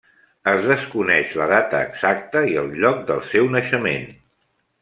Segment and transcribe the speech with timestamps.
[0.51, 4.13] Es desconeix la data exacta i el lloc del seu naixement.